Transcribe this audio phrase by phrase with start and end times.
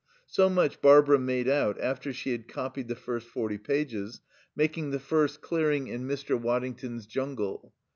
[0.25, 4.19] So much Barbara made out after she had copied the first forty pages,
[4.55, 6.35] making the first clearing in Mr.
[6.41, 7.75] Waddington's jungle.